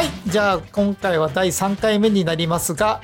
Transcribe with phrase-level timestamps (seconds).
[0.00, 3.02] はいじゃあ今回は第3回目になりますが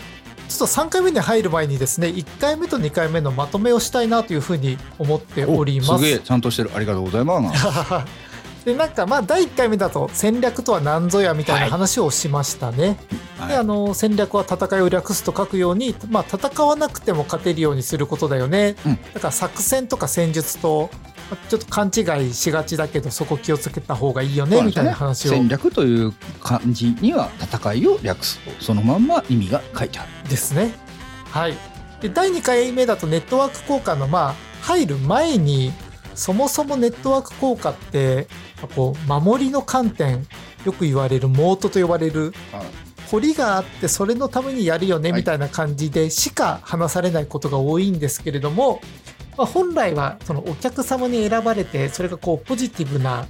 [0.48, 5.98] ちょっと3回目に入る前にですね1回目と2回目のまとめをしたいなというふうに思っております。
[5.98, 6.70] すげえちゃんとしてる。
[6.74, 7.66] ありがとうございます。
[8.64, 12.96] でなんかまあ第1回目だと戦略とは何ぞやみたいな話をしましたね、
[13.38, 13.48] はい。
[13.48, 18.98] であの戦略は戦いを略すと書くように、まあ、戦わなくても勝てるようにすることだよね、うん。
[19.12, 21.05] だから作戦とか戦術とまあ
[21.48, 25.32] ちょっと勘違いしがちだけどそこ気をつけた方がいいよねみたいな話を。
[25.32, 28.38] 戦略という漢字には戦いを略す。
[28.38, 30.28] とそのまんま意味が書いてある。
[30.28, 30.72] ですね。
[31.30, 31.54] はい。
[32.00, 35.72] で第2回目だとネットワーク効果のまあ入る前に
[36.14, 38.26] そもそもネットワーク効果って
[38.74, 40.26] こう守りの観点
[40.64, 42.32] よく言われるモートと呼ばれる
[43.10, 48.80] 彫りがあってそれのためにやるよねはいみたいな感じでしか話されないことが多いんですけれども、
[49.36, 53.26] まあ、本来はそのお客様に選ばれてそれがこうポジティブな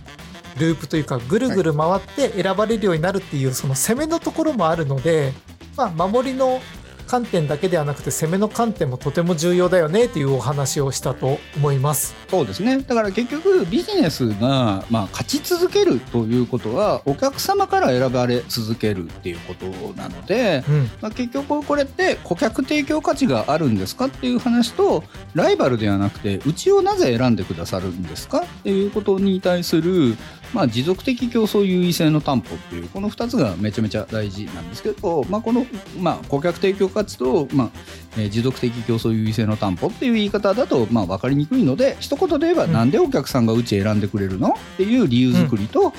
[0.59, 5.33] ループというかぐるぐる回って選ばれるようになるっていうその攻めのところもあるので、
[5.77, 6.61] まあ、守りの
[7.07, 12.15] 観点だけではなくて攻めの観点もとても重要だよねというお話をしたと思います。
[12.29, 25.05] そうですねだから結局ビジネスが、まあ、勝ち続けるということはお客様から選ばれ続けるっていうことなので、うん、まあ、結局これって顧客提供価値があるんですかっていう話と
[25.35, 30.17] ライバルではなくてうちをなぜ選んでくださるんですかっていうことに対する、
[30.55, 35.67] まあ、持続的競争優位性の担保っていうこの2つがめちゃめちゃ大事なんですけど、まあ、この、
[35.99, 37.71] まあ、顧客提供価値と、まあ
[38.17, 42.73] えー持続的競争優位性の担保っていう言い方だと、まあ、分かりにくいので一言で言えば、うん。
[42.73, 44.49] なんでお客さんがうち選んでくれるの？
[44.49, 45.93] っていう理由作りと、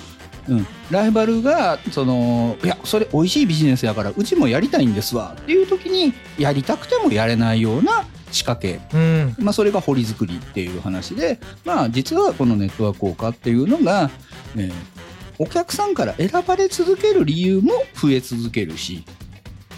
[0.47, 5.35] うん、ライバルがそのいやそれ美味しいビジネスやからうちもやりたいんですわ。
[5.39, 14.09] っていう時にやりたくてもやれないような仕掛け、うん、まあ、それが堀作りっていう話で、まあ、実はこのネットワーク効果っていうのが、
[14.57, 15.07] えー
[15.39, 19.03] お客さんから選ばれ続ける理由も増え続けるし、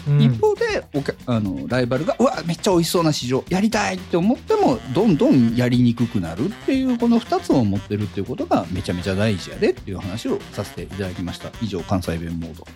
[0.08, 0.22] うん。
[0.22, 11.50] 一方でお客あのライバルがうわめっちゃ美味しそうな市場やりたいって思ってもどんどんやりにくくなるっていうこの2つを持ってるっていうことがめちゃめちゃ大事やでっていう話をさせていただきました。
[11.60, 12.66] 以上関西弁モード。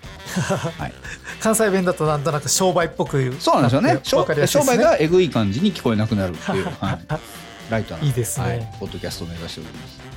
[1.41, 3.95] 関西弁だとなんとなく商売っぽくそうなんですよね。
[3.95, 6.99] ってわかりやすい商売がえぐい感じに聞こえなくなるっていう、はい、
[7.71, 8.47] ライトないいですね。
[8.47, 10.14] はい、ポッドキャストを目指しております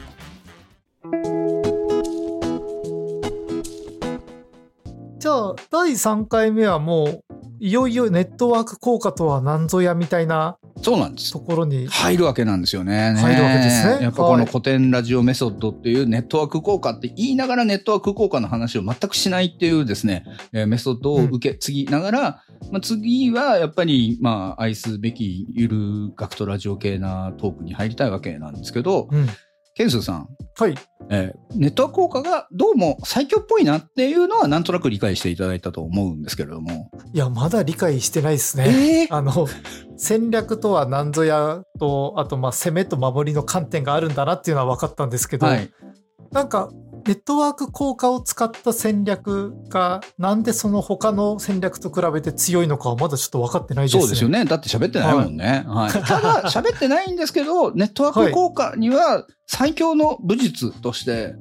[5.27, 7.23] じゃあ第3回目はもう
[7.59, 11.33] いよいよネットワーク効果とは何ぞやみたいなそうなんです。
[11.33, 13.13] ところに入るわけなんですよね。
[13.17, 14.03] 入るわけですね。
[14.03, 14.39] やっぱこはい。
[14.39, 20.23] の古典ラジオメソッドっていうネットワーク効果って言いながらネットワーク効果の話を全くしないっていうですね、
[20.53, 22.21] えーメソッドを受け継ぎながら、
[22.71, 25.77] まあ、次はやっぱりまあ愛すべきゆる
[26.15, 29.27] 学徒ラジオ系なトークに入りたいわけなんですけど、うん
[29.77, 30.27] ケンスーさん、
[30.57, 30.75] はい
[31.11, 36.89] えーネットワーク効果がどうも最強っぽいなっていうのはなんとなく理解していただいたと思うんですけれども。
[37.13, 39.07] いやまだ理解してないですね。
[39.07, 39.15] えー？
[39.15, 39.47] あの
[39.95, 45.69] 戦略とは何ぞやとあとまあ攻めと守りの観点があるんだなっていうのは分かったんですけど、はい。
[46.31, 46.71] なんか
[47.07, 54.01] ネットワーク効果を使った戦略がなんでその他の戦略と比べて強いのかはまだちょっと分かってないですね。
[54.01, 54.43] そうですよね。
[54.43, 55.63] だって喋ってないもんね。
[55.65, 55.91] はい。
[55.91, 61.35] ただ、喋ってないんですけど、ネットワーク効果には最強の武術として、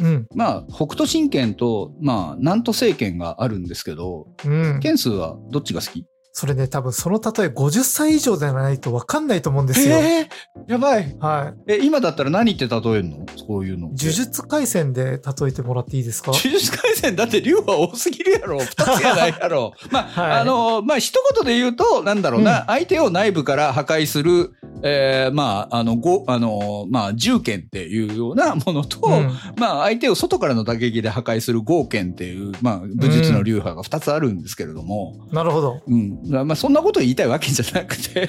[0.00, 4.80] うんまあ、北斗神拳と、まあ、南都政権があるんですけど、うん。
[4.80, 6.04] 剣数はどっちが好き？
[6.36, 9.96] それね多分その例え50歳以上じゃないと分かんないと思うんですよ。
[9.98, 10.26] えー
[10.66, 11.14] やばい。
[11.20, 11.72] はい。
[11.74, 13.26] え、今だったら何って例えるの？
[13.36, 13.88] そういうの。
[13.88, 16.30] 呪術廻戦で例えてもらっていいですか？
[16.32, 17.14] 呪術廻戦？
[17.16, 18.58] だって量は多すぎるやろ。
[18.58, 19.74] 二つやないやろ。
[19.90, 24.54] まあ、 はいあの、まあ、一言で言うと、なんだろうな、相手を内部から破壊する、
[24.86, 35.80] えーまあ、あの、ご、あの、まあ、銃剣っていうようなものと、うんまあ、相手を外からの打撃で破壊する豪剣っていう、まあ、武術の流派が二つあるんですけれども、なるほど。
[35.86, 36.20] うん。
[36.46, 38.28] まあ、そんなこと言いたいわけじゃなくて、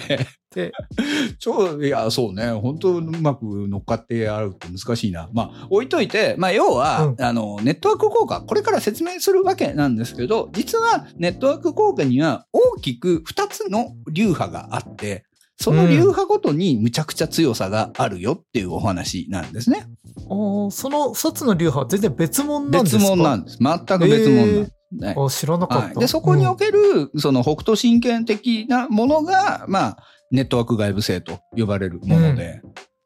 [0.56, 0.72] で、
[1.38, 5.30] ちょ、いや、そうね、本当うまく乗っかってやるって難しいな。
[5.34, 15.26] まあ、置いといて、まあ、要は、うんあの、ネットワーク効果、これから説明するわけなんですけど、実はネットワーク効果には大きく二つの流派があって、
[15.58, 19.88] その流派ごとにむちゃくちゃ強さがあるよっていうお話なんですね。
[20.28, 23.58] おーその2つの流派は全然別物なんです別か物なんです。
[23.60, 24.76] 全く別物なんです。
[24.92, 25.86] ねあ知らなかった。
[25.88, 29.98] はい、で、そこにおける、その北斗神拳的なものが、まあ、
[30.32, 32.62] ネットワーク外部性と呼ばれるもので、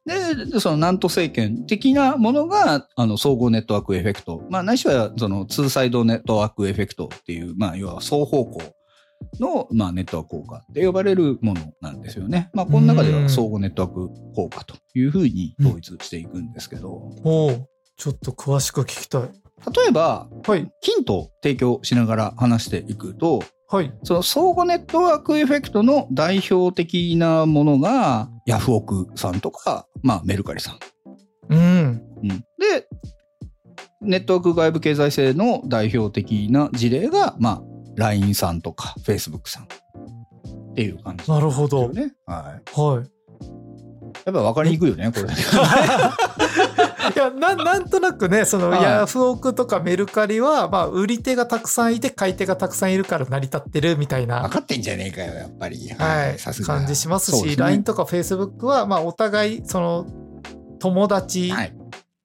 [0.06, 4.44] で、でその南斗聖拳的なものが、あの、相互 network effect。
[4.50, 8.62] まあ、ないしは、その、 two-side network effect っていう、まあ、要は双方向
[9.40, 12.50] の、まあ、ネットワーク効果って呼ばれるものなんですよね。
[12.54, 16.90] まあ、この中では総合ネットワーク効果というふうに統一していくんですけど。
[17.24, 17.64] おー
[17.98, 19.22] ちょっと詳しく聞きたい。
[19.24, 20.72] 例えば、はい。
[20.80, 23.94] ヒントを提供しながら話していくと、はい。
[24.04, 30.80] その相互ネットワークエフェクトの代表的なものが、ヤフオクさんとか、まあメルカリさん。
[31.50, 32.02] うん。
[32.24, 32.88] うん、で、
[34.02, 37.64] ネットワーク外部経済性の代表的な事例が、まあ、
[38.00, 39.68] LINE さんとか Facebook さんっ
[40.76, 41.90] ていう感じなるほど。
[41.90, 42.14] ね。
[42.26, 42.80] はい。
[42.80, 43.10] はい。
[44.26, 45.26] やっぱ分かりにくいよね、 これ。
[45.26, 55.90] いやな なんとなくねそのはいヤフオクとかメルカリは、まあ、売り手がたくさんいて買い手がたくさんいるから成り立ってるみたいな分かってんじゃねえかよ、やっぱり。
[55.90, 56.76] はいさすが。
[56.76, 60.06] 感じしますしすね LINE とか Facebook は、まあ、お互いその
[60.80, 61.74] 友達はい。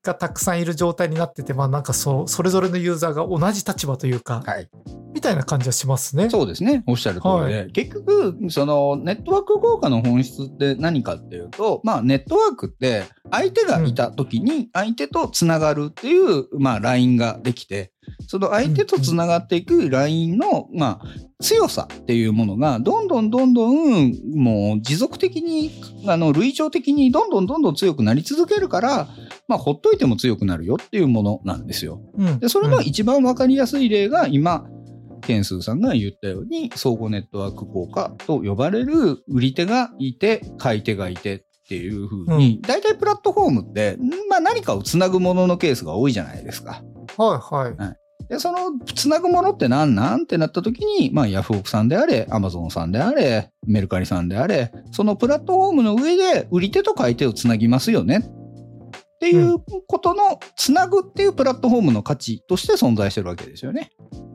[0.05, 4.69] がたくさんいる状態になってて、まあなんかそそれぞれのユーザーが同じ立場というか、はい。
[5.15, 6.29] みたいな感じはしますね。
[6.29, 6.83] そうですね。
[6.87, 7.63] おっしゃる通りで。
[7.63, 17.93] は結局、その、ネットワーク効果の本質って何かっていうと、まあ、ネットワークって、相手がいた時に、相手とつながるっていう、まあ、ラインができて、
[18.27, 21.07] その相手とつながっていくラインの、まあ、
[21.41, 25.71] 強さっていうものが、どんどんどんどん、もう、持続的に、
[26.07, 29.09] あの、類長的に、どんどんどんどん強くなり続けるから、
[29.47, 32.01] まあ、ほっといても強くなるよっていうものなんですよ。
[32.17, 34.67] うんで、それのうん一番わかりやすい例が今、
[35.25, 43.97] ケンスーさんが言ったように、相互ネットワーク効果と呼ばれる売り手がいて、買い手がいてっていうふうに、大体プラットフォームって、
[44.29, 46.83] まあ何かをつなぐもののケースが多いじゃないですか。
[47.17, 47.97] はいはい。
[48.29, 48.59] で、その
[48.95, 50.23] つなぐものって何なん？
[50.23, 58.27] ってなった時に、まあヤフオクさんであれ、アマゾンさんであれ、メルカリさんであれ、そのプラットフォームの上で売り手と買い手をつなぎますよね。
[59.29, 59.57] っていう
[59.87, 63.91] ことの、つなぐっていうプラットフォームの価値として存在してるわけですよね。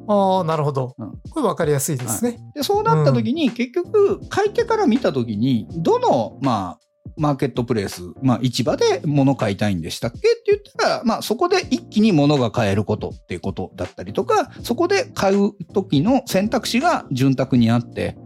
[0.08, 0.96] ああ、なるほど。
[0.98, 2.40] うんこれ分かりやすいですね。
[2.56, 6.80] で、そうなった時に、結局、買い手から見た時に、どの、まあ、
[7.18, 18.18] マーケットプレイス、まあ、市場で物買いたいんでしたっけって言ったら、まあ、そこで一気に物が買えることっていうことだったりとか、そこで買う時の選択肢が潤沢にあって、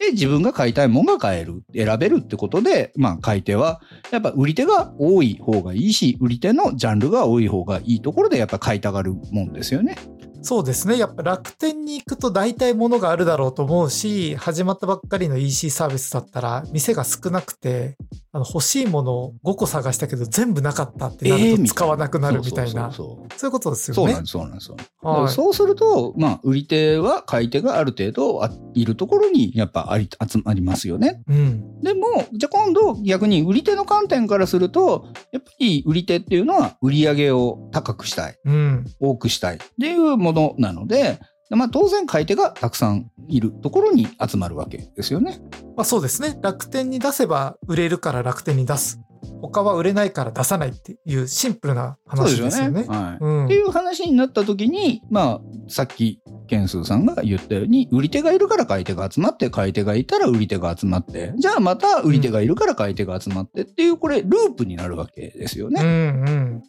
[0.00, 9.96] で、自分が買いたいものが買える、選べるってことで、まあ、買い手は、やっぱ売り手が多い方がいいし、売り手のジャンルが多い方がいいところで、やっぱ買いたがるもんですよね。
[10.42, 10.98] そうですね。
[10.98, 17.96] やっぱ楽天に行くと大体物があるだろうと思うし、始まったばっかりの EC サービスだったら、店が少なくて、
[18.32, 22.92] あの欲しいものを5個探したけど全部なかったってなると使わなくなるみたいな。
[22.92, 24.22] そういうことですよねそうなん。
[24.22, 24.76] です、そうなんですよ。
[25.02, 31.22] はいそうすると、まあ、売り手は買い手がある程度あいるところにやっぱあり集まりますよね。
[31.26, 31.80] うん。
[31.80, 38.84] でも、じゃあ今度逆に売り手の観点からすると、やっぱり売り手っていうのは売り上げを高くしたい、うん。
[39.00, 41.18] 多くしたいっていうものなので、
[41.50, 45.40] まあ当然買い手がたくさんいるところに集まるわけですよね。
[45.76, 46.38] まあそうですね。
[46.42, 49.00] 楽天に出せば売れるから楽天に出す。
[49.42, 52.84] 他は売れないから出さないっていうシンプルな話ですよね。
[52.88, 53.24] はい。
[53.24, 65.82] うんっていう話になった時に、まあ、さっき、ケンスーさんが言ったように、売り手がいるから買い手が集まって、買い手がいたら売り手が集まって、じゃあまた売り手がいるから買い手が集まってっていう、これ、ループになるわけですようんね。
[65.82, 66.62] うん。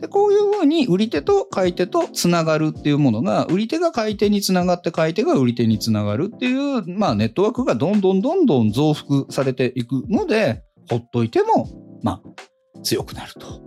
[0.00, 11.68] で、こういうふうに、売り手と買い手とつながるっていうものが、売り手が買い手につながって、買い手が売り手につながるっていう、まあ、ネットワークがどんどんどんどん増幅されていくので、ほっといても、
[12.02, 13.60] まあ、強くなると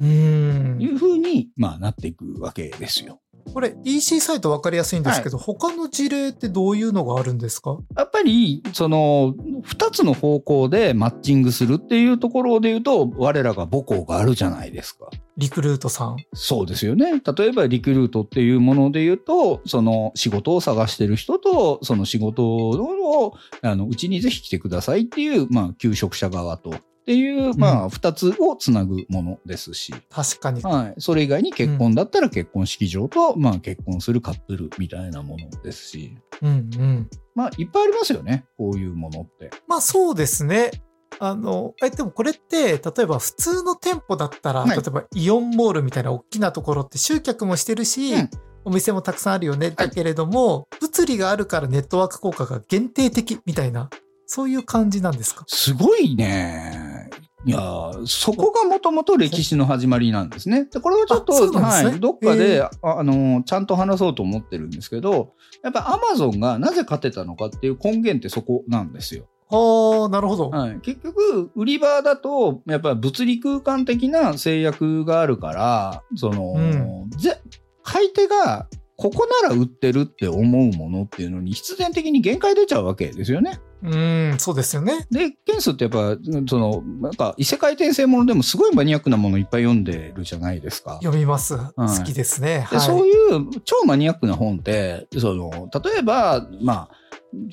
[0.00, 3.20] うんいうふうに、まあ、なっていくわけですよ。
[3.54, 7.78] これ EC サイト分かりやすいんですけど、他の事例ってどういうのがあるんですか？
[7.96, 15.08] やっぱり、その、二つの方向でマッチングするっていうところで言うと、我らが母校があるじゃないですか。
[15.38, 16.16] リクルートさん。
[16.34, 17.22] そうですよね。
[17.24, 26.74] 例えばリクルートっていうもので言うと、その仕事を探してる人と、その仕事を、あの、うちにぜひ来てくださいっていう、まあ、求職者側と、っ
[27.08, 30.60] ていう、まあ、二つをつなぐものですし、確かに。
[30.60, 30.94] はい。
[30.98, 37.10] それ以外に結婚だったら結婚式場と、まあ、結婚するカップルみたいなものですし、うんうん。
[37.34, 38.44] まあ、いっぱいありますよね。
[38.58, 39.50] こういうものって。
[39.68, 40.70] まあそうですね。
[41.20, 48.30] あの、え、でもこれって、例えば普通の店舗だったら、はい例えばイオンモールみたいな大きなところって集客もしてるし、うん
[48.64, 49.70] お店もたくさんあるよね。
[49.70, 53.88] だけれども、物理があるからネットワーク効果が限定的みたいな、
[54.26, 55.44] そういう感じなんですか？
[55.46, 57.08] すごいね。
[57.46, 60.66] いやーそこがもともと歴史の始まりなんですね。
[60.66, 69.28] でこれをちょっと、ねはい、どっかへで、ーああのーちゃんと話そうと思ってるんですけど、やっぱアマゾンがなぜ勝てたのかっていう根源ってそこなんですよ。
[69.50, 70.50] ああ、なるほど。
[70.50, 77.40] はい、結局、売り場だと、やっぱり物理空間的な制約があるから、その、うんぜ
[77.82, 83.60] 買い手が、ここなら売ってるって思うものっていうのに必然的に限界出ちゃうわけですよね。
[83.82, 85.06] うん、そうですよね。
[85.08, 86.16] で、ケンスってやっぱ、
[86.48, 90.98] その、なんか異世界転生ものでもすごいマニアックなものいっぱい読んいるじゃないですか。
[91.00, 91.56] 読みます。
[91.76, 92.66] 好きですね。
[92.68, 97.07] はい、でそういう超マニアックな本って、その、例えば、まあ、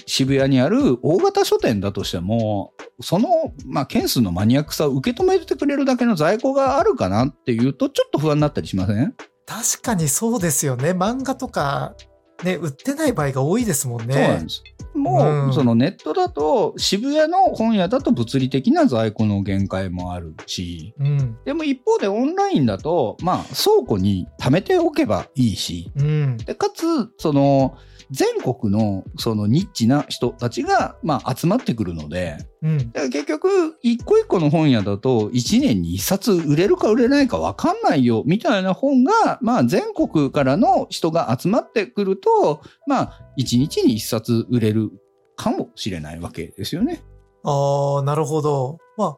[0.05, 3.27] 渋谷にある大型書店だとしても、その、
[3.65, 9.13] まあ、件数のマニアックさを受け止めてくれるだけの在庫があるかなっていうと、ちょっと不安になったりしません？
[9.45, 10.91] 確かにそうですよね。
[10.91, 11.95] 漫画とか、
[12.43, 14.13] ね、売ってない場合が多いですもんね。
[14.13, 14.63] そうなんです。
[14.93, 21.37] もう、うんそのネットだと、渋谷の本屋だと物理的な在庫の限界もあるし、うん。
[21.45, 26.37] でも一方でオンラインだと、まあ、倉庫に貯めておけばいいし、うん。
[26.37, 26.83] で、かつ、
[27.17, 27.77] その、
[28.11, 32.77] 全国のそのニッチな人たちが、まあ、集まってくるので、うん。
[32.77, 44.91] だから結局、一個一個の本屋だと、一年に一冊売れるか売れないか分かんないよ、みたいな本が、まあ、全国からの人が集まってくると、まあ、一日に一冊売れる
[45.35, 47.03] かもしれないわけですよね。
[47.43, 48.79] ああ、なるほど。
[48.97, 49.17] まあ、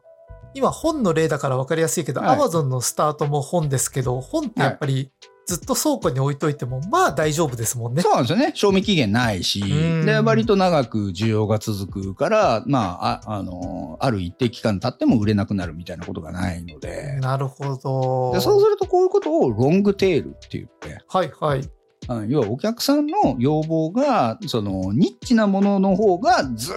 [0.54, 5.10] 今本の例だから分かりやすいけど、はい Amazon のスタートも本ですけど、本ってやっぱり
[5.48, 8.02] ずっと倉庫に置いといても、まあ大丈夫ですもんね。
[8.02, 8.52] そうなんですよね。
[8.54, 18.32] 賞味期限ないしうん、で、割と長く需要が続くから、まあ、あ、あの、ある一定期間経っても売れなくなるみたいなことがないので、なるほど。
[18.34, 21.70] でそうするとこういうことをロングテールって言って、はいはい。
[22.08, 26.74] あ要はお客さんの要望が、その、ニッチなものの方がずー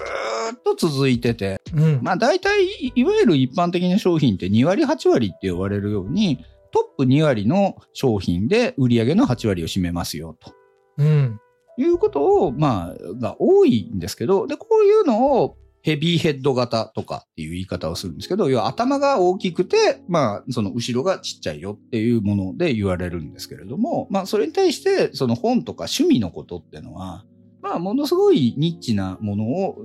[0.56, 2.00] っと続いてて、うん。
[2.02, 10.54] まあ大体、いいわゆる一般的な商品って2割8割って呼ばれるように、トップ2割の商品で売り上げの8割を占めますよ、と
[10.98, 11.40] うん。
[11.78, 27.24] いうことを、まあ、が多いんですけど、で、こういうのを、ヘビーヘッド型とかっていう言い方をするんですけど、要は頭が大きくて、まあ、その後ろがちっちゃいよっていうもので言われるんですけれども、まあ、それに対して、その本とか趣味のことっていうのは、
[27.62, 29.78] まあ、ものすごいニッチなものを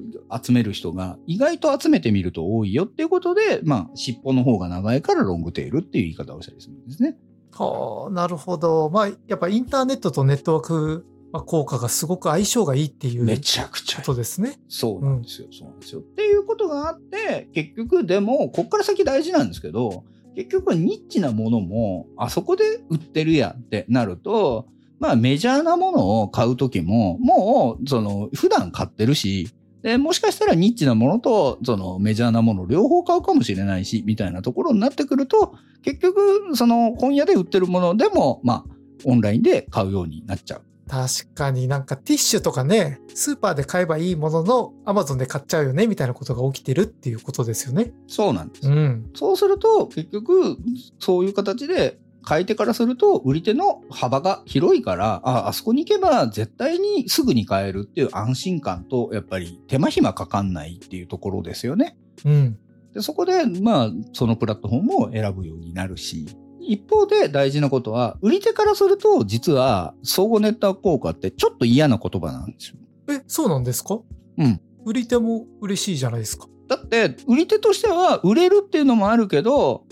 [0.44, 7.18] 集める人が意外と集めてみると多いよっていうことで、まあ、尻尾の方が長いからロングテールっていう言い方をしたりするんですね。
[7.54, 8.90] はあ、なるほど。
[8.90, 11.06] まあ、やっぱインターネットとネットワーク
[11.46, 14.60] 効果がすごく相性がいいっていうこめちゃくちゃいいとですね。
[14.70, 16.02] そうなんですよ、そうなんですよ。
[16.02, 20.04] っていうことがあって、結局でも、こっから先大事なんですけど、
[20.36, 24.68] 結局ニッチなものも、あそこで売ってるやんってなると、
[25.00, 29.50] まあメジャーなものを買うときも、もう、その、普段買ってるし、
[29.84, 38.76] で、もしかしたらニッチなものと、そのメジャーなもの両方買うかもしれないし、みたいなところになってくると、結局、その本屋で売ってるものでも、まあ、
[39.06, 40.62] オンラインで買うようになっちゃう。
[40.90, 47.94] 確かになんかティッシュとかね、スーパーで買えばいいものの Amazon で買っちゃうよねみたいなことが起きてるっていうことですよね。
[48.08, 48.68] そうなんです。
[48.68, 49.10] うん。
[49.14, 50.58] そうすると、結局、
[51.00, 61.96] そういう形で、買い手からすると、売り手の幅が広いから、あ、あそこに行けば絶対にすぐに買えるっていう安心感と、やっぱり手間暇かかんないっていうところですよね。
[62.26, 62.58] うん。
[62.94, 66.26] でそこで、まあ、そのプラットフォームを選ぶようになるし、
[66.60, 72.76] 一方で大事なことは、売り手からすると、実は、相互ネットワーク効果ってちょっと嫌な言葉なんですよ。
[73.10, 74.02] え、そうなんですか？
[74.38, 74.60] うん。
[74.84, 76.50] 売り手も嬉しいじゃないですか。
[76.68, 79.86] だって、売り手としては売れるっていうのもあるけど、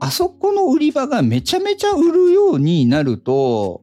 [0.00, 3.82] あそこの売り場がめちゃめちゃ売るようになると、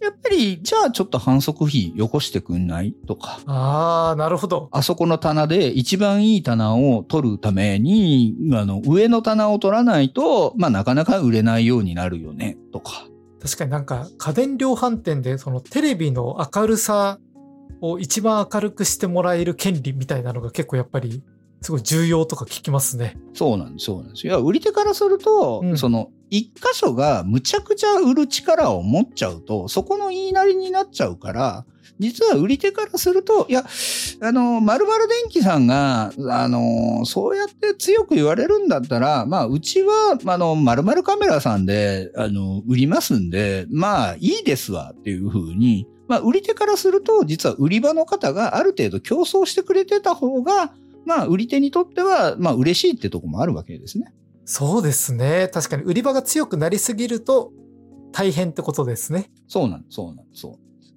[0.00, 2.94] やっぱり、じゃあちょっと反則費よこしてくんない？
[3.06, 4.68] とか、ああ、なるほど。
[4.70, 13.06] あそこの棚で一番いい棚を取るために、あの、上の棚を取らないと、まあなかなか売れないようになるよね、とか。
[13.42, 17.18] 確かになんか家電量販店でそのテレビの明るさ
[17.80, 21.22] を一番明るくしてもらえる権利みたいなのが結構やっぱり
[21.66, 23.16] すごい重要とか聞きますね。
[23.34, 24.34] そうなんです、そうなんですよ。
[24.34, 31.66] いや、売り手からすると、うんその、一箇所がむちゃくちゃ売る力を持っちゃうと、そこの言いなりになっちゃうから、
[31.98, 33.64] 実は売り手からすると、いや、
[34.20, 50.72] あの、〇〇電機さんが、あの、そうやって強く言われるんだったら、まあ、うちは、あの、〇〇カメラさんで、あの、売りますんで、まあ、いいですわ、っていうふうに、まあ、売り手からすると、実は売り場の方がある程度競争してくれてた方が、
[51.06, 54.12] まあ、売り手にとっては、まあ、嬉しいってとこもあるわけですね。
[54.44, 55.48] そうですね。
[55.52, 57.52] 確かに売り場が強くなりすぎると
[58.12, 59.30] 大変ってことですね。
[59.48, 60.94] そうなんです、そうなんです、そうなんです。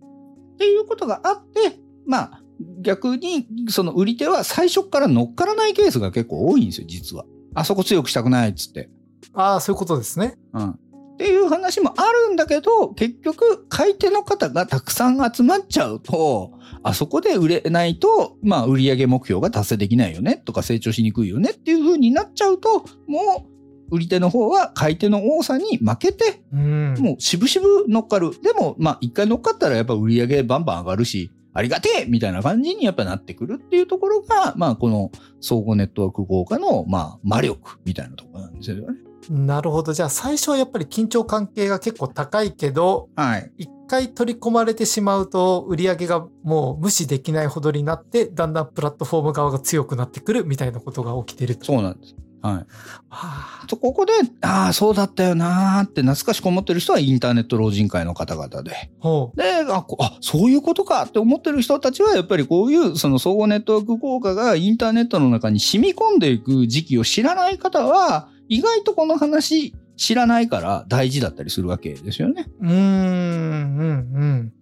[0.55, 2.41] っていうことがあって、まあ、
[2.81, 7.25] 逆に、その売り手は最初から乗っからないケースが結構多いんですよ、実は。
[7.53, 8.89] あそこ強くしたくないっつって。
[9.33, 10.37] ああ、そういうことですね。
[10.53, 10.79] うん。
[11.19, 23.49] っていう話もあるんだけど、結局、買い手の方がたくさん集まっちゃうと、あそこで売れないと、まあ、売上目標が達成できないよね、とか成長しにくいよねっていう風になっちゃうと、も
[23.91, 26.93] う、売り手の方は買い手の多さに負けて、うん。
[26.99, 28.31] もう渋々乗っかる。
[28.41, 35.11] でも、まあ、一回乗っかったらやっぱ売り上げバンバン上がるし、ありがてえみたいな感じにやっぱなってくるっていうところが、まあこの
[35.41, 39.08] 相互ネットワーク効果の、まあ魔力みたいなところなんですよね。
[39.29, 39.93] なるほど。
[39.93, 43.51] じゃあ最初はやっぱり緊張関係が結構高いけど、はい。
[43.57, 51.65] 一回取り込まれてしまうと売り上げがもう無視できないほどになって、だんだんプラットフォーム側が強くなってくるみたいなことが起きてると。
[51.65, 52.15] そうなんです。
[52.41, 52.53] はい。
[52.53, 52.65] は
[53.63, 58.91] あと、ここで、ああ、そうだったよなーって懐かしく思ってる人はインターネット老人会の方々で。
[58.99, 72.47] ほで、あ、こあ、そういうことかって思ってる人たちは、やっぱりこういう、その総合ネットワーク効果がインターネットの中に染み込んでいく時期を知らない方は、意外とこの話知らないから大事だったりするわけですよね。
[72.61, 72.65] う。
[72.65, 74.53] ん、うん、うん。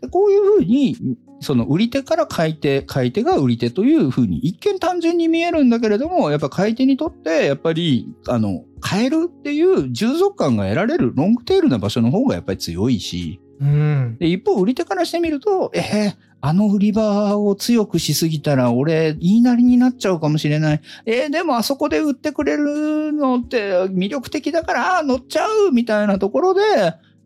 [0.00, 0.96] でこういうふうに、
[1.40, 14.16] その売り手から買い手、買い手が売り手というふうに一見単純に見えるんだけれども、やっぱ買い手にとって、やっぱり、あの、買えるっていう従属感が得られるロングテールな場所の方がやっぱり強いし、うん。
[14.18, 20.80] で、一方売り手からしてみると、えーあの売り場を強くしすぎたら俺言いなりになっちゃうかもしれない。
[21.06, 26.60] えーでもあそこで売ってくれるのって魅力的だから乗っちゃうみたいなところで、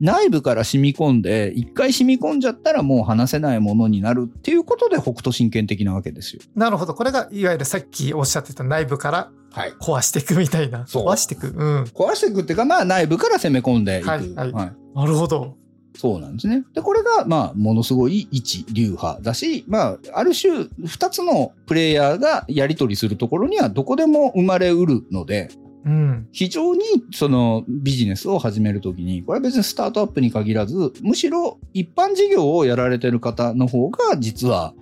[0.00, 6.42] 内部から染み込んで、一回染み込んじゃったらもう話せないものになるっていうことで北斗神拳的なわけですよ。
[6.57, 6.95] なるほど。
[6.95, 9.73] これが、いわゆるさっきおっしゃってた内部からはい。
[9.81, 10.83] 壊していくみたいな。
[10.85, 11.49] 壊していく。
[11.49, 11.83] うん。
[11.85, 14.09] 壊していくっていうか、まあ内部から攻め込んでいく。
[14.09, 15.57] はいはいはいなるほど。
[15.94, 16.64] そうなんですね。
[16.75, 25.50] で、これが、まあ、ものすごい一流派だし、まあ、ある種、二つのプレイヤーがやり取りするところにはどこでも生まれうるので、
[25.84, 26.28] うん。
[26.32, 26.82] 非常に
[27.12, 34.75] そのビジネスを始めるときに、これは別にスタートアップに限らず、むしろ一般事業をやられてる方の方が、実は、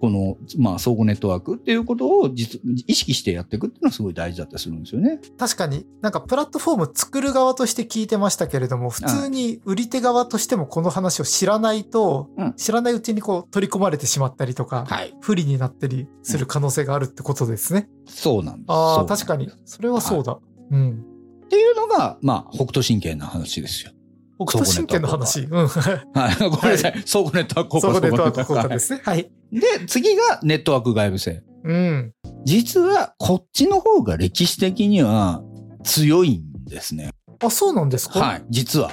[0.00, 5.20] この、まあ、相互ネットワークっていうことを実意識してやっていくっていうのはすごい大事だったりするんですよね。
[5.38, 15.14] 確かになんかプラットフォーム作る側として聞いてましたけれども、普通に売り手側としてもこの話を知らないと、うん知らないうちにこう取り込まれてしまったりとか、はい。
[15.20, 17.88] 不利になったりする可能性があるってことですね。
[18.06, 18.64] そうなんです。
[18.68, 19.50] ああ、そうなんです確かに。
[19.64, 20.38] それはそうだ。
[20.70, 21.04] うん。
[21.44, 23.92] っていうのが、まあ、北斗神拳の話ですよ。
[24.38, 25.40] 北斗神拳の話。
[25.40, 25.66] うん。
[25.66, 26.50] はい。
[26.50, 27.02] ごめんなさい。
[27.06, 27.86] 相互ネットワーク効果。
[27.88, 29.00] そこでネットワーク効果はいですね。
[29.04, 29.30] はい。
[29.52, 31.42] で、次がネットワーク外部性。
[31.64, 32.12] うん。
[32.44, 35.42] 実は、こっちの方が歴史的には
[35.84, 37.10] 強いんですね。
[37.42, 38.20] あ、そうなんですか？
[38.20, 38.44] はい。
[38.50, 38.92] 実は。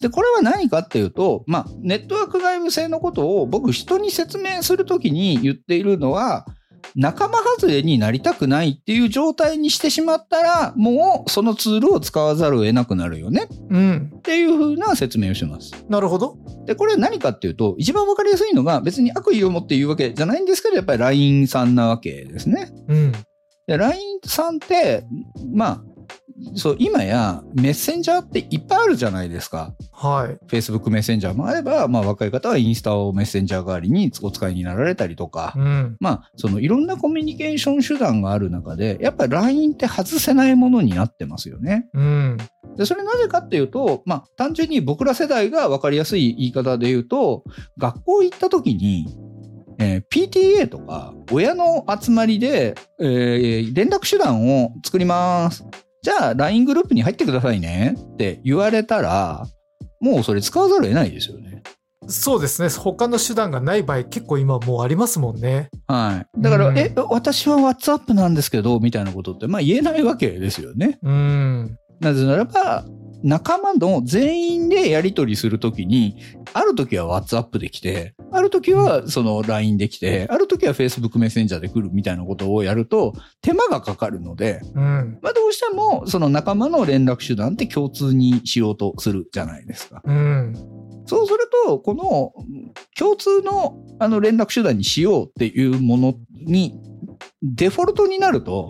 [0.00, 6.46] で、これは何かっていうと、まあ、ネットワーク外部性のことを僕人に説明するときに言っているのは、
[6.96, 14.12] 仲間外れになりたくないっていう状態にしてしまったら、もうそのツールを使わざるを得なくなるよねうん。
[14.18, 15.72] っていう風な説明をします。
[15.88, 16.36] なるほど。
[16.66, 22.70] で、これは何かっていうと、一番わかりやすいのが別に悪意を持って言うわけじゃないんですけど、やっぱり LINE さんなわけですね。
[22.88, 23.12] うん。
[23.66, 25.04] で、LINE さんって、
[25.52, 25.82] まあ、
[26.54, 29.74] そう、今やメッセンジャーっていっぱいあるじゃないですか。
[29.92, 30.46] はい。
[30.46, 35.96] Facebook メッセンジャーもあれば、まあ若い方はインスタをメッセンジャー代わりにお使いになられたりとか、うん。
[36.00, 41.88] まあ、そのいろんなコミュニケーション手段がある中で、やっぱり LINE って外せないものになってますよね。
[41.94, 42.36] うん。
[42.76, 47.44] で、それなぜかっていうと、まあ、単純に僕ら世代が分かりやすい言い方で言うと、
[47.78, 49.06] 学校行った時に、
[49.78, 55.64] えー PTA とか親の集まりで、えー連絡手段を作ります。
[56.02, 59.46] じゃあ LINE グループに入ってくださいねって言われたら、
[60.00, 61.62] もうそれ使わざるを得ないですよね。
[62.08, 62.68] そうですね。
[62.70, 65.70] 他の手段がない場合結構今もうありますもんね。
[65.86, 66.40] はい。
[66.40, 70.98] だから、うんえ、私は WhatsApp なんですけど、みたいなことって、まあ言えないわけですよね。
[71.02, 71.76] うん。
[72.00, 72.84] なぜならば、
[73.22, 76.16] 仲間の全員でやり取りするときに、
[76.52, 85.18] あるときは WhatsApp で来て、あるときはその LINE で来て、あるときは Facebook メッセンジャーで来るみたいなことをやると、手間がかかるので、うん。
[85.22, 90.02] まあどうしてもその仲間の連絡手段って共通にしようとするじゃないですか。
[90.04, 90.54] うん。
[91.06, 96.78] そうすると、このうん共通のあの連絡手段にしようっていうものに、
[97.42, 98.68] デフォルトになると、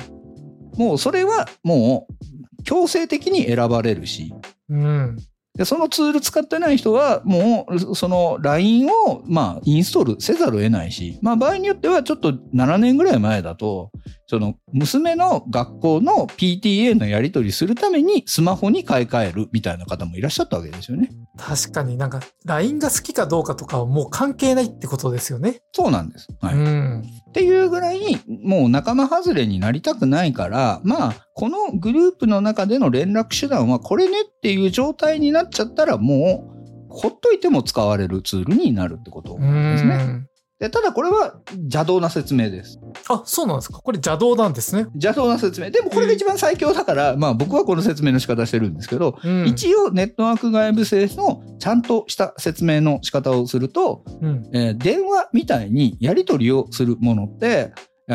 [0.76, 4.32] もうそれはもう強制的に選ばれるし、
[4.68, 5.16] うん。
[5.56, 13.90] でそのツール使ってない人は、もう、その LINE を、まあ、インストールせざるを得ないし、まあ、場合によっては、ちょっと7年ぐらい前だと、
[14.28, 21.10] その、娘の学校の PTA のやり取りするために、スマホに買い替えるみたいな方もいらっしゃったわけですよね。
[21.40, 25.62] 確かになんか LINE が好きかどうかとかはもう関係ないってことですよね。
[25.72, 26.28] そうなんです。
[26.40, 26.54] はい。
[26.54, 27.02] うん。
[27.30, 27.98] っていうぐらい、
[28.44, 40.26] もう仲間外れになりたくないから、まあ、このグループの中での連絡手段はこれねっていう状態になっちゃったら、もう、ほっといても使われるツールになるってことうですね。
[40.60, 40.64] ん。
[40.64, 42.78] でただこれは邪道な説明です。
[43.08, 43.80] あ、そうなんですか。
[43.80, 44.82] これ邪道なんですね。
[44.94, 45.70] 邪道な説明。
[45.70, 49.46] でもこれが一番最強だから、まあ僕はこの説明の仕方してるんですけど、うん。
[49.46, 54.50] 一応ネットワーク外部性のちゃんとした説明の仕方をすると、うん。
[54.52, 57.72] えー電話みたいにやり取りをするものって、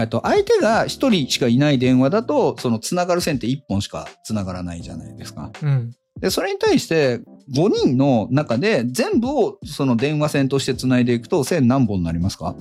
[0.10, 5.52] と相手が一人しかいない電話だと、そのつながる線って一本しかつながらないじゃないですか。
[5.62, 5.92] うん。
[6.20, 7.22] で、それに対して
[7.54, 12.56] 5人の中で全部をその電話線としてつないでいくと線何本になりますか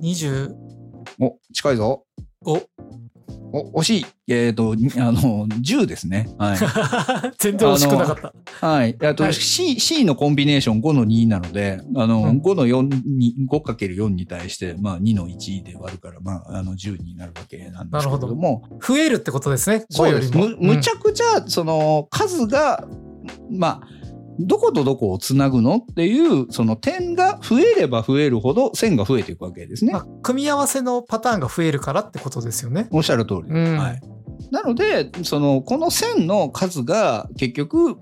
[0.00, 0.54] ？25。
[1.20, 2.04] お、近いぞ。
[2.44, 2.62] お、
[3.52, 4.06] 惜しい。
[4.28, 6.28] えっ、と、にあの、10ですね。
[6.38, 6.58] はい。
[7.38, 8.66] 全然惜しくなかった。
[8.66, 8.96] はい。
[9.02, 19.84] あと、はい C、C のコンビネーション5の2なので、あの、うん5の4に、5×4 に対して、まあ2の1で割るから、まあ、あの、10になるわけなんですけれども、増えるってことですね。
[19.92, 20.18] 5よ。
[20.18, 20.48] りも。
[20.48, 22.86] む、むちゃくちゃ、その、数が、
[23.50, 23.97] まあ、
[24.38, 29.92] どことどこをつなぐのっていう、その点が増えれば増えるほど線が増えていくわけですね。
[29.92, 32.88] まあ組み合わせのパターンが増えるからってことですよね。
[32.90, 33.50] おっしゃる通り。
[33.50, 34.00] うんはい。
[34.50, 37.96] なので、その、この線の数が結局、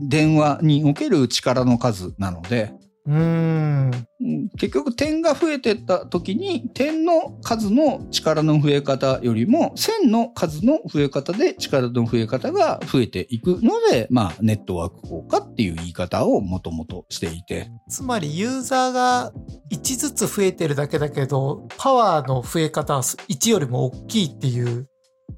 [0.00, 2.72] 電話における力の数なので、
[3.06, 3.90] うーん。
[4.20, 17.68] うん結局点が増えてった時に点の数の力の増え方よりも線の数の増え方で力の増え方が増えていくので、まあ、ネットワーク効果っていう言い方をもともとしていて。
[17.88, 19.32] つまりユーザーが
[19.70, 24.88] 1ずつ増えてるだけだけど、パワーの増え方は1よりも大きいっていう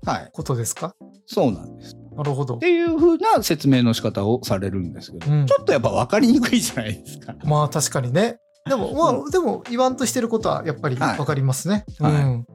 [0.05, 0.29] はい。
[0.33, 0.95] ことですか？
[1.27, 1.97] そうなんです。
[2.19, 2.59] なるほどっ。
[2.59, 7.37] ていう風な説明の仕方をされるんですけど、うんちょっとやっぱ分かりにくいじゃないですか。
[7.45, 8.39] まあ確かにね。
[8.69, 11.85] でも、 まあ、でも言わんとしてることはやっぱりはいわかりますね。
[12.01, 12.47] はいうん。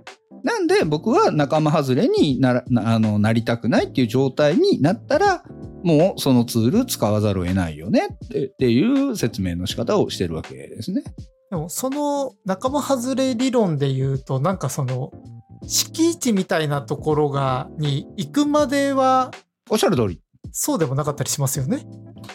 [0.44, 5.46] なんで僕は仲間外れにならなあのなりたくないっていう状態になったら、
[5.86, 11.04] もうそのツール使わざるを得ないよねってっていう説明の仕方をしてるわけですね。
[11.50, 15.12] でも、その仲間外れ理論で言うと、なんかその、
[15.68, 19.32] 敷地みたいなところが、に行くまでは、
[19.70, 20.22] おっしゃる通り。
[20.52, 21.86] そうでもなかったりしますよね。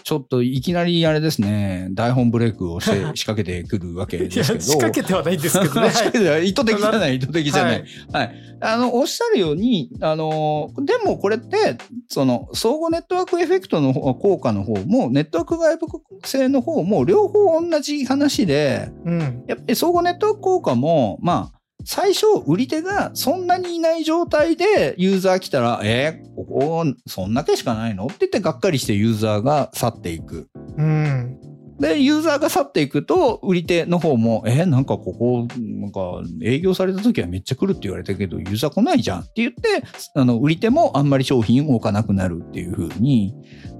[0.02, 4.60] ちょっといきなりあれですね、台本ブレイクをして 仕掛けてくるわけですけど。
[4.60, 5.90] 仕掛けてはないんですけどね。
[5.90, 7.84] 仕掛けては意図的じゃない、意図的じゃない。
[8.12, 8.30] ははいい。
[8.60, 11.76] あの、おっしゃるように、あの、でもこれって、
[12.08, 15.86] その、相互ネットワークエフェクトの方効果の方も、ネットワーク外部
[16.24, 19.44] 性の方も、両方同じ話で、うん。
[19.46, 21.57] やっぱり相互ネットワーク効果も、まあ、
[21.90, 30.50] 最初、売り手がそんなにいない状態でユーザー来たら、えーここ、そんだけしかないのって言ってがっかりしてユーザーが去っていく。
[30.76, 31.40] うん。
[31.80, 39.82] で、ユーザーが去っていくと、売り手の方も、えーなんかここ、なんか営業された時はめっちゃ来るって言われたけど、ユーザー来ないじゃんって言って、
[40.14, 43.34] あの、売り手もあんまり商品を置かなくなるっていう風に、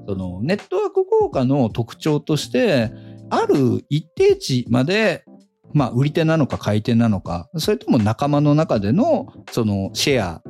[0.09, 2.91] その、ネットワーク効果の特徴として、
[3.29, 5.25] ある一定値まで、
[5.73, 10.43] まあ、売り手なのか買い手なのか、それとも仲間の中での、その、シェア、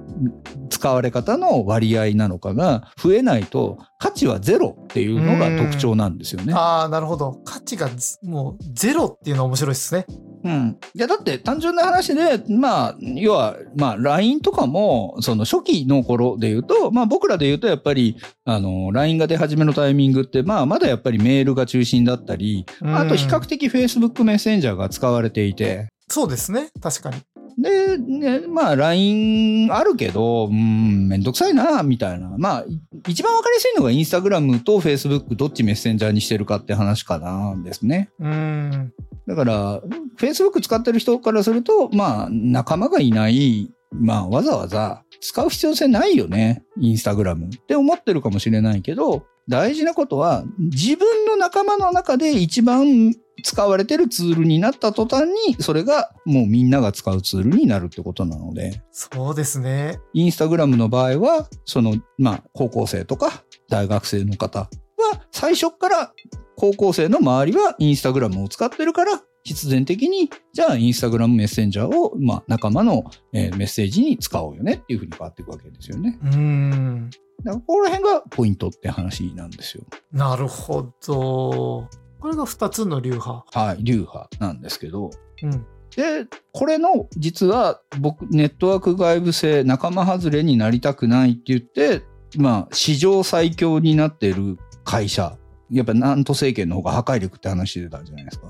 [0.70, 6.54] 使われ方の割合なのかが増えないと、価値はゼロっていうのが特徴なんですよね。
[6.54, 7.40] ああ、なるほど。
[7.44, 10.06] 価値がずもうゼロっていうのは面白いですね。
[10.44, 10.78] うん。
[10.94, 26.70] いや、だって単純な話で、まあ、要は、まあ、LINE とかも、その初期の頃で言うと、まあ僕らで言うとやっぱり、あの、LINE が出始めのタイミングって、まあまだやっぱりメールが中心だったり、あと比較的 Facebook メッセンジャーが使われていて、そうですね。
[26.80, 27.16] 確かに。
[27.58, 32.32] で、ね、まあ LINE あるけど、うん、めんどくさいな、みたいな。
[32.38, 38.10] まあ、い一番わかりやすいのが Instagram と Facebook どっちメッセンジャーにしてるかって話かな、ですね。
[38.20, 38.92] うん。
[39.28, 39.82] だから、
[40.18, 60.00] Facebook 使ってる人からすると、まあ、仲間がいない、まあ、わざわざ使う必要性ないよね、インスタグラムって思ってるかもしれないけど、大事なことは、自分の仲間の中で一番使われてるツールになった途端に、それがもうみんなが使うツールになるってことなので、そうですね。
[60.14, 64.70] インスタグラムの場合は、その、まあ、高校生とか大学生の方
[65.02, 66.12] は、最初から
[66.56, 76.18] 高校生の周りはインスタグラムを使ってるから、必然的に、じゃあインスタグラムメッセンジャーを、まあ、仲間の、えーメッセージに使おうよねっていうふうに変わっていくわけですよね。
[76.22, 77.10] うん。
[77.44, 79.84] だからここら辺がポイントって話なんですよ。
[80.12, 81.88] なるほど。
[82.20, 83.44] これが2つの流派。
[83.58, 85.10] はい、流派なんですけど、
[85.42, 85.66] うん。
[85.96, 92.02] で、これの実は僕、ネットワーク外部性、仲間外れになりたくないって言って、
[92.36, 95.36] まあ、史上最強になってる会社、
[95.70, 98.48] やっぱ南都政権の方が破壊力って話してたじゃないですか。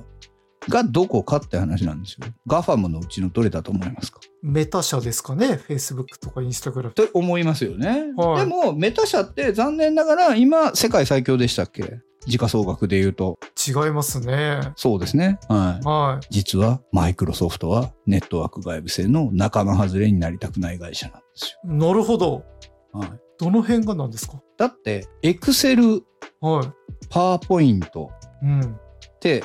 [0.69, 2.27] がどこかって話なんですよ。
[2.47, 4.21] ガファムのうちのどれだと思いますか？
[4.43, 5.59] メタ社ですかね。
[5.67, 6.91] Facebook とか Instagram。
[6.91, 8.13] って思いますよね。
[8.17, 12.01] はいでも、メタ社って残念ながら今、世界最強でしたっけ？
[12.27, 13.39] 時価総額で言うと。
[13.57, 14.61] 違いますね。
[14.77, 15.39] そうですね。
[15.49, 15.87] はい。
[15.87, 21.69] は実は、マイクロソフトはネットワーク外部製の仲間外れになりたくない会社なんですい。
[21.69, 22.27] なるほど。
[22.27, 22.45] よ。
[22.93, 23.11] はい。
[23.39, 24.43] どの辺がなんですか？
[24.57, 26.03] だって、エクセル、
[26.41, 26.75] は
[27.11, 28.11] パワーポイント
[28.43, 28.47] い。
[28.47, 28.61] うん。
[28.61, 29.45] って、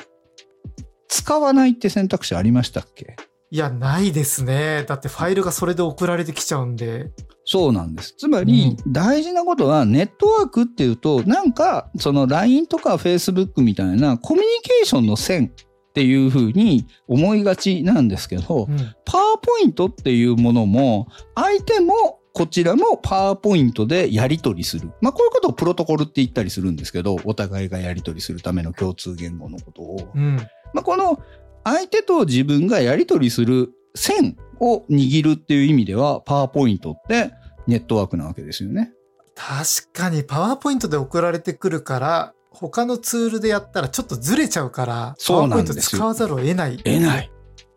[1.08, 3.16] 使わないって選択肢ありましたっけ？
[3.50, 4.84] いや、ないですね。
[4.88, 7.12] だってファイルがそれで送られてきちゃうんで。
[7.44, 8.14] そうなんです。
[8.18, 18.76] つまり、大事なことは、ネットワークっていうと、なんか、その LINE とか Facebook みたいなコミュニケーションの線っていうふうに思いがちなんですけど、うん。
[19.04, 24.90] パワーポイントっていうものも、相手もこちらもパワーポイントでやり取りする。
[25.00, 30.10] まあ、こういうことをプロトコルって言ったりするんですけど、お互いがやり取りするための共通言語のことを。
[30.12, 30.36] うん。
[30.74, 31.22] まあ、この
[31.62, 37.32] 相手と自分がやり取りする線を握るっていう意味では、パワーポイントって
[37.68, 38.92] ネットワークなわけですよね。
[39.36, 46.78] 確かにパワーポイントで送られてくるから、他のツールでやったらちょっとずれちゃうから、パワーポイント使わざるを得ない。
[46.78, 47.30] 得ない。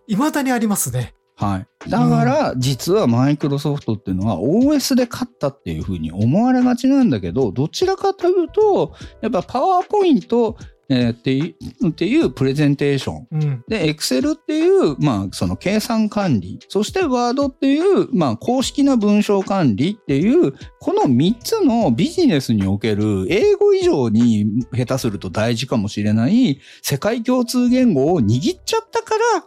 [0.07, 1.13] 未だにありますね。
[1.37, 1.89] はい。
[1.89, 10.57] だから、実はマイクロソフトっていうのは OS で勝ったっていうふうに思われがちなんだけど、どちらかというと、やっぱパワーポイント、
[10.89, 13.27] えーっていうっていうプレゼンテーション。
[13.31, 13.63] うん。
[13.67, 16.59] で、Excel っていう、まあ、その計算管理。
[16.69, 29.43] そして Word っていう、まあ、公式な文章管理っていう、この3つのビジネスにおける英語以上に下手すると大事かもしれない世界共通言語を握っちゃったから、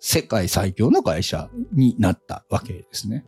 [0.00, 3.24] 世界最強の会社になったわけですね。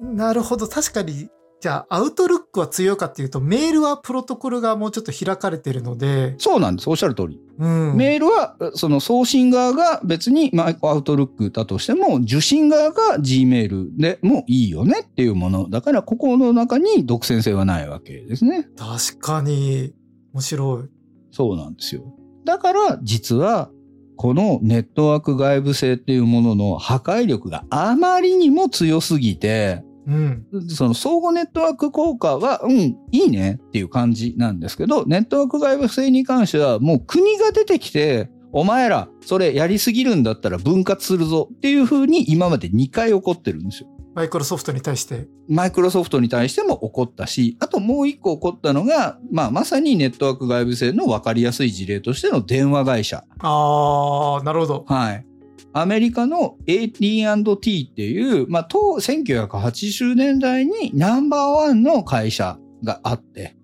[0.00, 0.66] なるほど。
[0.66, 1.28] 確かに、
[1.60, 6.90] じゃあ、アウトルックは強いかっていうと、メールはプロトコルがもうちょっと開かれてるので、そうなんです。
[6.90, 7.40] おっしゃる通り。
[7.56, 7.96] うん。
[7.96, 15.70] メールは、その送信側が別に、まあ、アウトルックだとしても、受信側が Gmail でもいいよねっていうもの。
[15.70, 18.68] だから、ここの中に独占性はないわけですね。
[18.76, 19.94] 確かに、
[20.34, 20.88] 面白い。
[21.30, 22.02] そうなんですよ。
[22.44, 23.70] だから、実は、
[24.16, 30.46] このネットワーク外部性っていうものの破壊力があまりにも強すぎて、うん。
[30.68, 43.88] その相互ネットワーク効果は、うん、いいねっていう感じなんですけど、ネットワーク外部性に関しては、もう国が出てきて、お前ら、それやりすぎるんだったら分割するぞっていう風に今まで2回起こってるんですよ。
[44.14, 45.26] マイクロソフトに対して。
[45.48, 53.24] マイクロソフトに対しても起こったし、あともう1個起こったのが、まあまさにネットワーク外部性の分かりやすい事例としての電話会社。
[53.38, 54.84] あー、なるほど。
[54.86, 55.26] はい。
[55.74, 63.56] アメリカの AT&T っていう、まあ、当1980年代にナンバーワンの会社があって、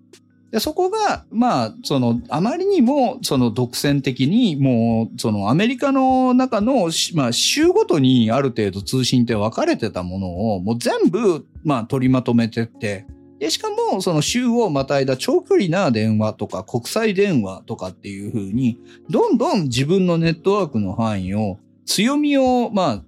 [0.51, 13.05] でそこが、まあ、その、あまりにも、その独占的に、もう、そのアメリカの中の、しまあ、州ごとにある程度通信って分かれてたものを、もう全部、まあ、取りまとめてって、
[13.37, 23.03] で、しかも、その州をまたいだ長距離な電話とか国際電話とかっていう風に、どんどん自分のネットワークの範囲を、強みを、まあ、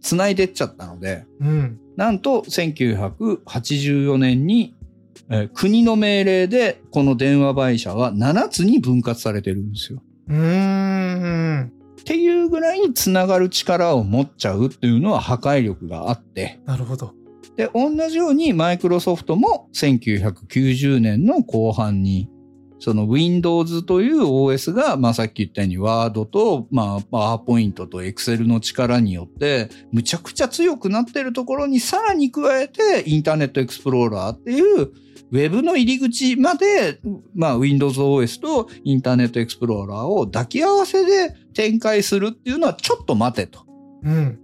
[0.00, 1.78] 繋いでっちゃったので、うん。
[1.96, 4.74] なんと1984年に、
[5.30, 10.02] えー国の命令でこの電話会社は7つに分割されてるんですよ。
[10.28, 11.72] うーん。
[12.00, 17.12] っていうぐらいに繋がる力を持っちゃうっていうのは破壊力があって、なるほど。
[17.56, 22.30] で、同じようにマイクロソフトも1990年の後半に、
[22.78, 34.92] その Windows という OS が、まあさっき言ったように Word と、まあ PowerPoint と Excel の力によって、むちゃくちゃ強くなってるところにさらに加えて、インターネットエクスプローラーっていう、
[35.30, 37.00] ウェブの入り口まで、
[37.34, 43.64] まあ Windows OS とインターネットエクスプローラーを抱き合わせで展開するっていうのはちょっと待てと。
[44.02, 44.38] うん。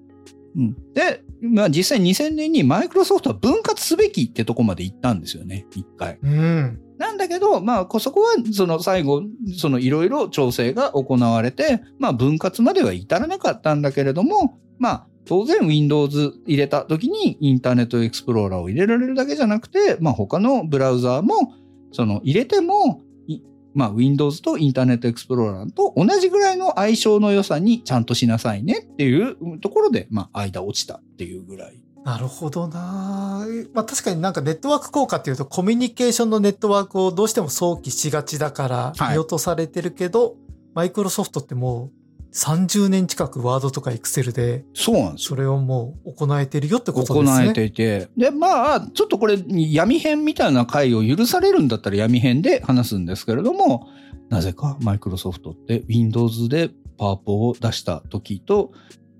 [0.56, 6.18] うん、で、まあ実際2000年にマイクロソフトは分割すべきってとこまで行ったんですよね、一回。
[6.22, 6.80] うん。
[6.98, 9.22] なんだけど、まあ、こそこは、その最後、
[9.56, 21.54] そのいろいろ調整が行われて、まあ、分割までは至らなかったんだけれども、まあ、当然 Windows 入れた時にインターネットエクスプローラーを入れられるだけじゃなくて、まあ、他のブラウザーも、
[21.92, 23.40] その入れても、い
[23.74, 31.80] まあ、Windows とインターネットエクスプローラーと同じぐらいの相性の良さにちゃんとしなさいねっていうところで、まあ、間落ちたっていうぐらい。
[32.04, 40.36] なるほどなまあ確かになんかネットワーク効果っていうとコミュニケーションのネットワークをどうしても想起しがちだからはい見落とされてるけど、
[40.74, 42.03] マイクロソフトってもう
[42.34, 47.44] 30年近くワードとかエクセルでそうなんですよそれをもう行えてるよってことですね。
[47.44, 48.08] 行えていて。
[48.16, 53.88] で、まあ、ちょっとこれ、闇編みたいな回を許されるんだったら闇編で話すんですけれども、
[54.30, 58.72] なぜかマイクロソフトって Windows でパワポを出した時と、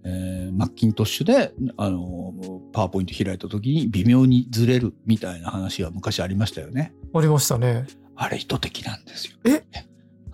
[0.05, 2.35] えー、マッキントッシュで、あの、
[2.73, 6.93] パワーポイント開いた時に微妙にずれるみたいな話が昔ありましたよね。
[7.15, 7.87] ありましたね。
[8.17, 9.37] あれ意図的なんですよ。
[9.45, 9.65] え？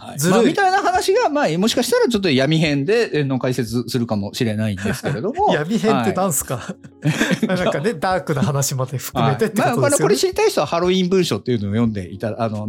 [0.01, 5.53] はいずるいまあみたいな話が、まあ、もしかしたらちょっと闇編でえーの解説するかもしれないんですけれども。
[5.55, 6.75] 闇編ってはなんすか、
[7.47, 10.05] なんかね、ダークな話まで含めてってはいまあ、ことですよね。
[10.05, 12.69] これ知りたい人はハロウィン文書っていうのを読んでいた、あの、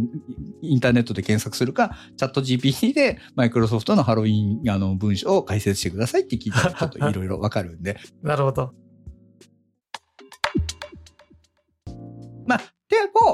[0.60, 7.98] インターネットで検索するか、チャット GPT でマイクロソフトのハロウィンあの文書を解説してくださいって聞いたらちょっといろいろわかるんで。
[8.22, 8.81] なるほど。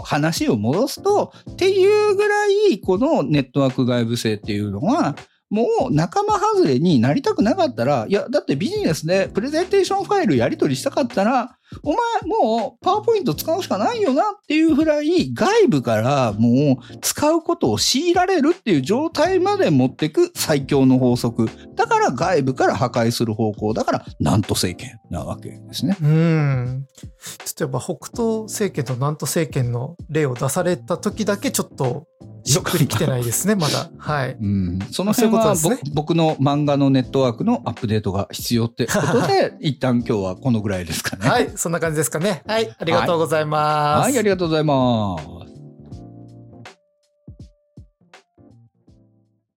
[0.00, 5.16] 話を戻すと、っていうぐらい、このネットワーク外部性っていうのは、
[5.50, 21.48] もう仲間外れになりたくなかったら、いや、だってビジネスでプレゼンテーションファイルやり取りしたかったら、お前もうパワーポイント使うしかないよなっていうぐらい外部からもう使うことを強いられるっていう状態まで持っていく最強の法則。
[21.74, 25.96] だから外部から破壊する方向だから、なんと政権なわけですね。
[26.00, 26.86] うん。
[26.98, 27.08] ちょ
[27.50, 32.06] っとやっぱ北東政権と南東政権の例を出された時だけちょっと
[32.44, 33.90] しっくりきてないですね、 まだ。
[33.98, 34.36] はい。
[34.40, 41.28] うん、その辺はねぼ僕の漫画のネットワークのアップデートが必要ってことで、 一旦今日はこのぐらいですかね。
[41.28, 42.42] はい、そんな感じですかね。
[42.46, 44.08] はい、ありがとうございます。
[44.08, 45.18] はい、ありがとうございま
[45.52, 45.57] す。